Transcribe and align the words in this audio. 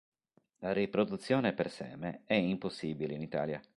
La 0.61 0.73
riproduzione 0.73 1.53
per 1.53 1.69
seme 1.69 2.23
è 2.25 2.33
impossibile 2.33 3.13
in 3.13 3.21
Italia. 3.21 3.61